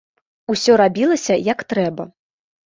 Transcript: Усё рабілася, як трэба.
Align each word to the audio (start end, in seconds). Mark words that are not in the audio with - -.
Усё 0.53 0.77
рабілася, 0.81 1.37
як 1.49 1.59
трэба. 1.75 2.09